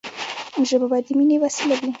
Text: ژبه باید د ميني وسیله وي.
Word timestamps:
ژبه 0.69 0.85
باید 0.91 1.05
د 1.07 1.11
ميني 1.17 1.37
وسیله 1.43 1.75
وي. 1.81 1.89